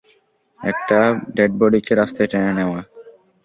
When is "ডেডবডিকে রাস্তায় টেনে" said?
1.35-2.51